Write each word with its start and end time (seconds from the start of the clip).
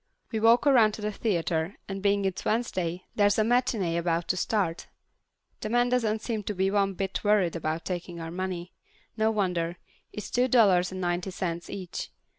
We 0.31 0.39
walk 0.39 0.65
around 0.65 0.93
to 0.93 1.01
the 1.03 1.11
theater, 1.11 1.77
and 1.87 2.01
being 2.01 2.25
it's 2.25 2.43
Wednesday, 2.43 3.05
there's 3.13 3.37
a 3.37 3.43
matinee 3.43 3.97
about 3.97 4.27
to 4.29 4.35
start. 4.35 4.87
The 5.59 5.69
man 5.69 5.89
doesn't 5.89 6.23
seem 6.23 6.41
to 6.45 6.55
be 6.55 6.71
one 6.71 6.95
bit 6.95 7.23
worried 7.23 7.55
about 7.55 7.85
taking 7.85 8.19
our 8.19 8.31
money. 8.31 8.73
No 9.15 9.29
wonder. 9.29 9.77
It's 10.11 10.31
two 10.31 10.47
dollars 10.47 10.91
and 10.91 11.01
ninety 11.01 11.29
cents 11.29 11.69
each. 11.69 12.09